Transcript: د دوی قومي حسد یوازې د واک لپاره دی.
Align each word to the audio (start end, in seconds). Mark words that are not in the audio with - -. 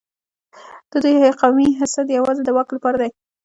د 0.91 0.93
دوی 1.03 1.33
قومي 1.41 1.69
حسد 1.79 2.05
یوازې 2.17 2.41
د 2.43 2.49
واک 2.55 2.69
لپاره 2.75 2.97
دی. 3.01 3.09